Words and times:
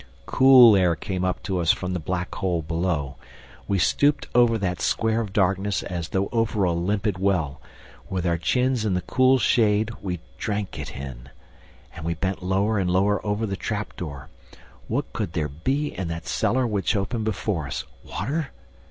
Cool 0.25 0.75
air 0.75 0.95
came 0.95 1.23
up 1.23 1.43
to 1.43 1.59
us 1.59 1.71
from 1.71 1.93
the 1.93 1.99
black 1.99 2.33
hole 2.33 2.63
below. 2.63 3.17
We 3.67 3.77
stooped 3.77 4.27
over 4.33 4.57
that 4.57 4.81
square 4.81 5.21
of 5.21 5.31
darkness 5.31 5.83
as 5.83 6.09
though 6.09 6.27
over 6.31 6.63
a 6.63 6.71
limpid 6.71 7.19
well. 7.19 7.61
With 8.09 8.25
our 8.25 8.39
chins 8.39 8.83
in 8.83 8.95
the 8.95 9.01
cool 9.03 9.37
shade, 9.37 9.91
we 10.01 10.19
drank 10.39 10.79
it 10.79 10.95
in. 10.95 11.29
And 11.95 12.03
we 12.03 12.15
bent 12.15 12.41
lower 12.41 12.79
and 12.79 12.89
lower 12.89 13.23
over 13.23 13.45
the 13.45 13.55
trap 13.55 13.95
door. 13.95 14.29
What 14.87 15.13
could 15.13 15.33
there 15.33 15.49
be 15.49 15.95
in 15.95 16.07
that 16.07 16.25
cellar 16.25 16.65
which 16.65 16.95
opened 16.95 17.25
before 17.25 17.67
us? 17.67 17.83
Water? 18.03 18.47